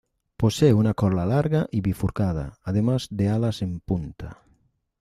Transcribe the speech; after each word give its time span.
Posee 0.35 0.73
una 0.73 0.95
cola 0.95 1.27
larga 1.27 1.67
y 1.69 1.81
bifurcada, 1.81 2.57
además 2.63 3.05
de 3.11 3.29
alas 3.29 3.61
en 3.61 3.81
punta. 3.81 4.41